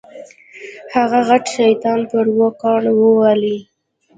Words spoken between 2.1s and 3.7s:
پر اوو کاڼو وولې.